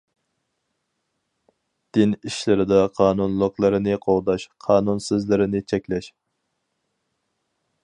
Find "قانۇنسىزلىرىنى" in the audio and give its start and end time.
4.69-5.65